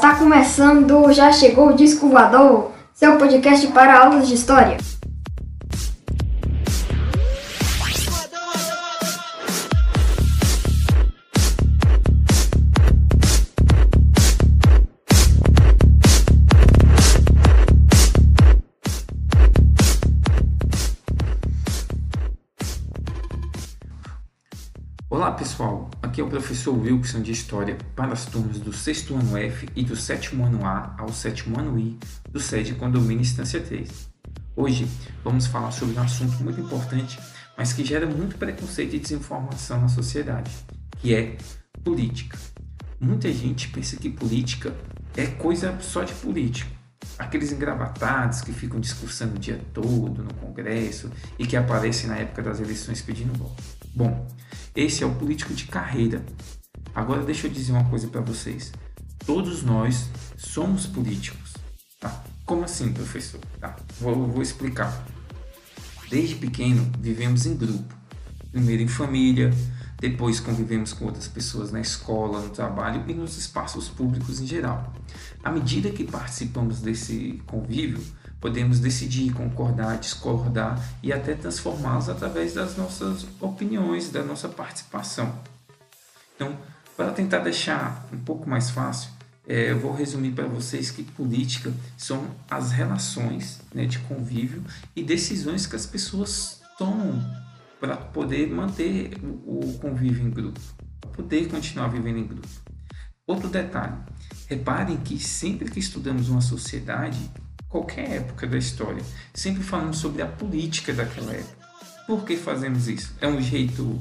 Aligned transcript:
Está 0.00 0.14
começando, 0.14 1.12
já 1.12 1.30
chegou 1.30 1.68
o 1.68 1.72
Disco 1.74 2.08
Voador, 2.08 2.72
seu 2.94 3.18
podcast 3.18 3.66
para 3.66 4.00
aulas 4.00 4.26
de 4.28 4.32
história. 4.32 4.78
Olá 25.10 25.32
pessoal, 25.32 25.90
aqui 26.10 26.20
é 26.20 26.24
o 26.24 26.28
professor 26.28 26.76
Wilson 26.76 27.22
de 27.22 27.30
História 27.30 27.78
para 27.94 28.12
as 28.12 28.26
turmas 28.26 28.58
do 28.58 28.72
sexto 28.72 29.14
ano 29.14 29.36
F 29.36 29.68
e 29.76 29.84
do 29.84 29.94
sétimo 29.94 30.44
ano 30.44 30.64
A 30.64 30.96
ao 30.98 31.12
sétimo 31.12 31.56
ano 31.56 31.78
I 31.78 31.96
do 32.28 32.40
SED 32.40 32.74
Condomínio 32.74 33.20
Instância 33.20 33.60
3. 33.60 34.10
Hoje 34.56 34.88
vamos 35.22 35.46
falar 35.46 35.70
sobre 35.70 35.96
um 35.96 36.02
assunto 36.02 36.42
muito 36.42 36.60
importante, 36.60 37.16
mas 37.56 37.72
que 37.72 37.84
gera 37.84 38.06
muito 38.06 38.36
preconceito 38.36 38.96
e 38.96 38.98
desinformação 38.98 39.80
na 39.80 39.86
sociedade, 39.86 40.50
que 40.98 41.14
é 41.14 41.36
política. 41.84 42.36
Muita 42.98 43.32
gente 43.32 43.68
pensa 43.68 43.96
que 43.96 44.10
política 44.10 44.74
é 45.16 45.26
coisa 45.26 45.78
só 45.80 46.02
de 46.02 46.12
político. 46.14 46.72
Aqueles 47.20 47.52
engravatados 47.52 48.40
que 48.40 48.52
ficam 48.52 48.80
discursando 48.80 49.36
o 49.36 49.38
dia 49.38 49.60
todo 49.72 50.24
no 50.24 50.34
Congresso 50.34 51.08
e 51.38 51.46
que 51.46 51.56
aparecem 51.56 52.08
na 52.08 52.16
época 52.16 52.42
das 52.42 52.58
eleições 52.58 53.00
pedindo 53.00 53.32
voto. 53.38 53.62
Bom, 53.94 54.26
esse 54.74 55.02
é 55.02 55.06
o 55.06 55.14
político 55.14 55.52
de 55.52 55.64
carreira. 55.64 56.24
Agora 56.94 57.22
deixa 57.22 57.46
eu 57.46 57.50
dizer 57.50 57.72
uma 57.72 57.84
coisa 57.84 58.06
para 58.08 58.20
vocês. 58.20 58.72
Todos 59.26 59.62
nós 59.62 60.08
somos 60.36 60.86
políticos. 60.86 61.54
Tá? 61.98 62.24
Como 62.44 62.64
assim, 62.64 62.92
professor? 62.92 63.40
Tá? 63.60 63.76
Vou, 64.00 64.26
vou 64.26 64.42
explicar. 64.42 65.04
Desde 66.08 66.34
pequeno 66.36 66.90
vivemos 66.98 67.46
em 67.46 67.56
grupo. 67.56 67.94
Primeiro 68.50 68.82
em 68.82 68.88
família, 68.88 69.50
depois 70.00 70.40
convivemos 70.40 70.94
com 70.94 71.04
outras 71.04 71.28
pessoas 71.28 71.70
na 71.70 71.80
escola, 71.80 72.40
no 72.40 72.48
trabalho 72.48 73.04
e 73.06 73.12
nos 73.12 73.36
espaços 73.36 73.90
públicos 73.90 74.40
em 74.40 74.46
geral. 74.46 74.94
À 75.44 75.50
medida 75.52 75.90
que 75.90 76.04
participamos 76.04 76.80
desse 76.80 77.42
convívio, 77.46 78.02
podemos 78.40 78.80
decidir, 78.80 79.30
concordar, 79.34 79.98
discordar 79.98 80.82
e 81.02 81.12
até 81.12 81.34
transformá-los 81.34 82.08
através 82.08 82.54
das 82.54 82.78
nossas 82.78 83.26
opiniões, 83.38 84.08
da 84.08 84.22
nossa 84.24 84.48
participação. 84.48 85.38
Então, 86.34 86.56
para 86.96 87.12
tentar 87.12 87.40
deixar 87.40 88.08
um 88.10 88.18
pouco 88.18 88.48
mais 88.48 88.70
fácil, 88.70 89.10
é, 89.46 89.70
eu 89.70 89.78
vou 89.78 89.92
resumir 89.92 90.30
para 90.30 90.46
vocês 90.46 90.90
que 90.90 91.02
política 91.02 91.70
são 91.98 92.24
as 92.50 92.72
relações 92.72 93.60
né, 93.74 93.84
de 93.84 93.98
convívio 93.98 94.64
e 94.96 95.02
decisões 95.02 95.66
que 95.66 95.76
as 95.76 95.84
pessoas 95.84 96.62
tomam 96.78 97.22
para 97.80 97.96
poder 97.96 98.48
manter 98.50 99.12
o 99.24 99.78
convívio 99.78 100.26
em 100.26 100.30
grupo, 100.30 100.60
para 101.00 101.10
poder 101.10 101.48
continuar 101.48 101.88
vivendo 101.88 102.18
em 102.18 102.26
grupo. 102.26 102.48
Outro 103.26 103.48
detalhe, 103.48 103.96
reparem 104.48 104.98
que 104.98 105.18
sempre 105.18 105.70
que 105.70 105.80
estudamos 105.80 106.28
uma 106.28 106.42
sociedade, 106.42 107.18
qualquer 107.68 108.10
época 108.16 108.46
da 108.46 108.58
história, 108.58 109.02
sempre 109.32 109.62
falamos 109.62 109.98
sobre 109.98 110.20
a 110.20 110.26
política 110.26 110.92
daquela 110.92 111.32
época. 111.32 111.66
Por 112.06 112.24
que 112.24 112.36
fazemos 112.36 112.86
isso? 112.88 113.14
É 113.20 113.26
um 113.26 113.40
jeito 113.40 113.98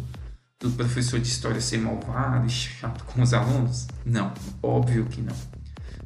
do 0.59 0.72
professor 0.72 1.20
de 1.20 1.28
história 1.28 1.62
ser 1.62 1.78
malvado 1.78 2.48
e 2.48 2.50
chato 2.50 3.06
com 3.06 3.22
os 3.22 3.34
alunos? 3.34 3.88
Não, 4.03 4.34
óbvio 4.62 5.06
que 5.06 5.22
não. 5.22 5.36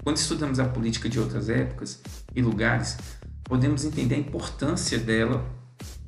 Quando 0.03 0.17
estudamos 0.17 0.59
a 0.59 0.65
política 0.65 1.09
de 1.09 1.19
outras 1.19 1.49
épocas 1.49 2.01
e 2.35 2.41
lugares, 2.41 2.97
podemos 3.43 3.85
entender 3.85 4.15
a 4.15 4.19
importância 4.19 4.99
dela 4.99 5.43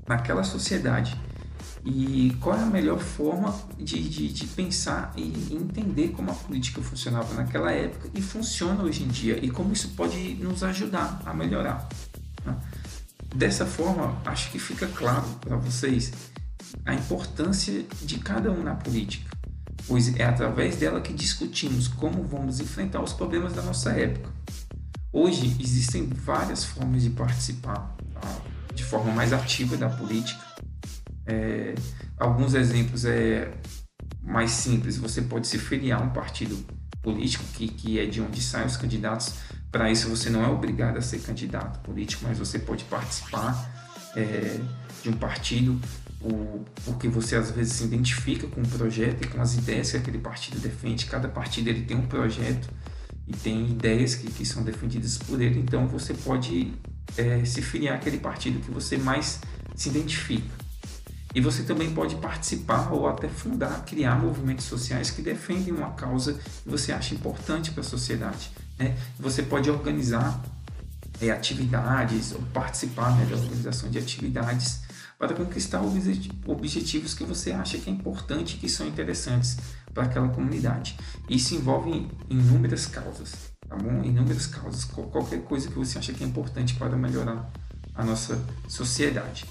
naquela 0.08 0.44
sociedade 0.44 1.20
e 1.86 2.36
qual 2.42 2.58
é 2.58 2.64
a 2.64 2.66
melhor 2.66 3.00
forma 3.00 3.56
de, 3.78 4.10
de, 4.10 4.34
de, 4.34 4.48
pensar 4.48 5.14
e 5.16 5.54
entender 5.54 6.10
como 6.10 6.32
a 6.32 6.34
política 6.34 6.82
funcionava 6.82 7.36
naquela 7.36 7.72
época 7.72 8.10
e 8.16 8.22
funciona 8.24 8.84
hoje 8.84 9.04
em 9.04 9.08
dia 9.08 9.38
e 9.46 9.52
como 9.52 9.72
isso 9.72 9.90
pode 9.90 10.34
nos 10.36 10.64
ajudar 10.64 11.22
a 11.24 11.32
melhorar. 11.32 11.88
Né? 12.44 12.56
Dessa 13.36 13.68
forma, 13.68 14.18
acho 14.26 14.52
que 14.52 14.58
fica 14.58 14.88
claro 14.88 15.28
para 15.40 15.58
vocês 15.58 16.12
a 16.84 16.96
importância 16.96 17.86
de 18.02 18.18
cada 18.18 18.52
um 18.52 18.64
na 18.64 18.74
política, 18.74 19.30
pois 19.88 20.16
é 20.16 20.24
através 20.24 20.78
dela 20.78 21.00
que 21.02 21.14
discutimos 21.14 21.88
como 21.88 22.24
vamos 22.24 22.60
enfrentar 22.60 23.04
os 23.04 23.14
problemas 23.14 23.54
da 23.54 23.62
nossa 23.62 23.92
época. 23.92 24.32
Hoje 25.14 25.56
existem 25.60 26.08
várias 26.08 26.64
formas 26.66 27.04
de 27.04 27.12
participar 27.12 27.96
tá? 28.12 28.38
de 28.74 28.84
forma 28.84 29.14
mais 29.14 29.32
ativa 29.32 29.78
da 29.78 29.88
política 29.88 30.45
é, 31.26 31.76
alguns 32.18 32.54
exemplos 32.54 33.06
é 33.06 33.52
mais 34.22 34.52
simples. 34.52 34.98
Você 34.98 35.22
pode 35.22 35.48
se 35.48 35.58
filiar 35.58 36.02
a 36.02 36.04
um 36.04 36.10
partido 36.10 36.58
político 37.02 37.44
que, 37.54 37.68
que 37.68 38.00
é 38.00 38.06
de 38.06 38.22
onde 38.22 38.42
saem 38.42 38.66
os 38.66 38.78
candidatos. 38.78 39.36
Para 39.72 39.92
isso 39.92 40.10
você 40.10 40.30
não 40.30 40.44
é 40.44 40.48
obrigado 40.48 40.98
a 40.98 41.02
ser 41.02 41.20
candidato 41.20 41.80
político, 41.80 42.26
mas 42.28 42.40
você 42.40 42.58
pode 42.58 42.84
participar 42.86 43.72
é, 44.16 44.60
de 45.04 45.10
um 45.10 45.14
partido 45.14 45.80
o, 46.22 46.66
porque 46.84 47.08
você 47.08 47.36
às 47.36 47.52
vezes 47.52 47.74
se 47.74 47.84
identifica 47.84 48.48
com 48.48 48.62
o 48.62 48.68
projeto 48.68 49.24
e 49.24 49.28
com 49.28 49.40
as 49.40 49.56
ideias 49.56 49.92
que 49.92 49.98
aquele 49.98 50.18
partido 50.18 50.60
defende. 50.60 51.06
Cada 51.06 51.28
partido 51.28 51.68
ele 51.68 51.84
tem 51.84 51.96
um 51.96 52.08
projeto 52.08 52.68
e 53.28 53.34
tem 53.34 53.68
ideias 53.68 54.16
que, 54.16 54.32
que 54.32 54.46
são 54.46 54.64
defendidas 54.64 55.18
por 55.18 55.40
ele. 55.40 55.60
Então 55.60 55.88
você 55.88 56.14
pode 56.14 56.74
é, 57.16 57.46
se 57.46 57.62
filiar 57.62 57.96
àquele 57.96 58.18
partido 58.18 58.60
que 58.60 58.72
você 58.72 58.98
mais 58.98 59.40
se 59.76 59.90
identifica. 59.90 60.65
E 61.36 61.42
você 61.42 61.64
também 61.64 61.94
pode 61.94 62.16
participar 62.16 62.94
ou 62.94 63.10
até 63.10 63.28
fundar, 63.28 63.84
criar 63.86 64.16
movimentos 64.16 64.64
sociais 64.64 65.12
que 65.12 65.22
defendem 65.22 65.74
uma 65.74 65.92
causa 65.92 66.34
que 66.34 66.70
você 66.70 66.94
acha 66.94 67.14
importante 67.14 67.72
para 67.72 67.82
a 67.82 67.84
sociedade. 67.84 68.50
Né? 68.80 68.98
Você 69.20 69.44
pode 69.44 69.70
organizar 69.70 70.42
é, 71.20 71.30
atividades 71.32 72.32
ou 72.32 72.42
participar 72.54 73.14
né, 73.18 73.26
da 73.26 73.36
organização 73.36 73.90
de 73.90 73.98
atividades 73.98 74.80
para 75.20 75.34
conquistar 75.34 75.82
objetivos 75.82 77.14
que 77.14 77.26
você 77.26 77.52
acha 77.52 77.78
que 77.80 77.90
é 77.90 77.94
importante 77.94 78.56
e 78.56 78.58
que 78.58 78.70
são 78.70 78.88
interessantes 78.88 79.58
para 79.94 80.04
aquela 80.04 80.30
comunidade. 80.30 80.98
Isso 81.30 81.54
envolve 81.54 82.08
inúmeras 82.30 82.86
causas, 82.86 83.34
tá 83.68 83.76
bom? 83.76 84.04
Inúmeras 84.04 84.48
causas, 84.48 84.86
qualquer 84.86 85.42
coisa 85.44 85.68
que 85.70 85.76
você 85.76 85.98
acha 85.98 86.14
que 86.14 86.24
é 86.24 86.28
importante 86.28 86.76
para 86.76 86.96
melhorar 86.96 87.50
a 87.94 88.06
nossa 88.06 88.42
sociedade. 88.68 89.46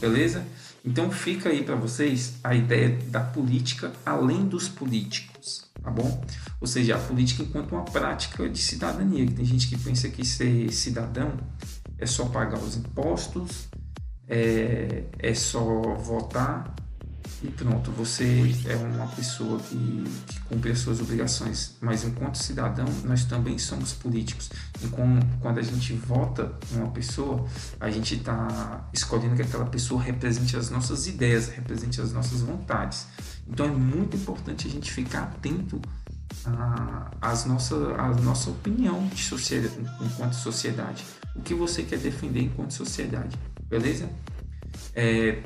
Beleza? 0.00 0.44
Então 0.84 1.10
fica 1.10 1.48
aí 1.48 1.64
para 1.64 1.74
vocês 1.74 2.34
a 2.42 2.54
ideia 2.54 2.96
da 3.06 3.20
política 3.20 3.92
além 4.06 4.46
dos 4.46 4.68
políticos, 4.68 5.66
tá 5.82 5.90
bom? 5.90 6.24
Ou 6.60 6.66
seja, 6.66 6.96
a 6.96 6.98
política 6.98 7.42
enquanto 7.42 7.72
uma 7.72 7.84
prática 7.84 8.48
de 8.48 8.60
cidadania. 8.60 9.26
Tem 9.26 9.44
gente 9.44 9.68
que 9.68 9.76
pensa 9.76 10.08
que 10.08 10.24
ser 10.24 10.72
cidadão 10.72 11.36
é 11.98 12.06
só 12.06 12.26
pagar 12.26 12.58
os 12.58 12.76
impostos, 12.76 13.68
é, 14.28 15.04
é 15.18 15.34
só 15.34 15.64
votar 15.96 16.74
e 17.40 17.48
pronto, 17.48 17.92
você 17.92 18.52
é 18.66 18.74
uma 18.74 19.06
pessoa 19.06 19.60
que, 19.60 20.04
que, 20.26 20.40
cumpre 20.40 20.72
as 20.72 20.80
suas 20.80 21.00
obrigações. 21.00 21.76
Mas 21.80 22.04
enquanto 22.04 22.36
cidadão, 22.36 22.86
nós 23.04 23.24
também 23.24 23.56
somos 23.58 23.92
políticos. 23.92 24.50
E 24.82 24.88
com, 24.88 25.20
quando 25.40 25.58
a 25.58 25.62
gente 25.62 25.92
vota 25.92 26.52
uma 26.72 26.88
pessoa, 26.88 27.46
a 27.78 27.88
gente 27.90 28.16
está 28.16 28.88
escolhendo 28.92 29.36
que 29.36 29.42
aquela 29.42 29.66
pessoa 29.66 30.02
represente 30.02 30.56
as 30.56 30.68
nossas 30.68 31.06
ideias, 31.06 31.48
represente 31.48 32.00
as 32.00 32.12
nossas 32.12 32.40
vontades. 32.40 33.06
Então 33.46 33.66
é 33.66 33.70
muito 33.70 34.16
importante 34.16 34.66
a 34.66 34.70
gente 34.70 34.90
ficar 34.90 35.22
atento 35.22 35.80
às 37.20 37.44
nossa, 37.44 37.76
à 37.96 38.14
nossa 38.16 38.50
opinião 38.50 39.06
de 39.08 39.22
sociedade, 39.22 39.74
enquanto 40.00 40.32
sociedade. 40.34 41.04
O 41.36 41.42
que 41.42 41.54
você 41.54 41.84
quer 41.84 41.98
defender 41.98 42.42
enquanto 42.42 42.72
sociedade, 42.72 43.38
beleza? 43.68 44.08
É, 44.94 45.42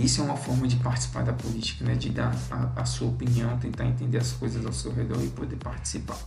isso 0.00 0.20
é 0.20 0.24
uma 0.24 0.36
forma 0.36 0.66
de 0.66 0.76
participar 0.76 1.22
da 1.22 1.32
política, 1.32 1.84
né? 1.84 1.94
de 1.94 2.10
dar 2.10 2.34
a, 2.50 2.80
a 2.80 2.84
sua 2.84 3.08
opinião, 3.08 3.58
tentar 3.58 3.84
entender 3.84 4.18
as 4.18 4.32
coisas 4.32 4.64
ao 4.64 4.72
seu 4.72 4.92
redor 4.92 5.22
e 5.22 5.28
poder 5.28 5.56
participar. 5.56 6.18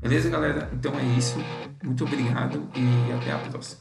Beleza, 0.00 0.28
galera? 0.28 0.70
Então 0.72 0.94
é 0.98 1.04
isso. 1.16 1.36
Muito 1.82 2.04
obrigado 2.04 2.68
e 2.74 3.12
até 3.12 3.32
a 3.32 3.38
próxima. 3.38 3.80